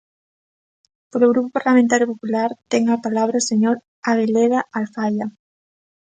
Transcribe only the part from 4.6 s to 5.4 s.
Alfaia.